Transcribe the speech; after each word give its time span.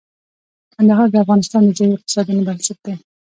کندهار 0.73 1.07
د 1.11 1.15
افغانستان 1.23 1.61
د 1.65 1.69
ځایي 1.77 1.93
اقتصادونو 1.95 2.45
بنسټ 2.47 2.77
دی. 2.85 2.93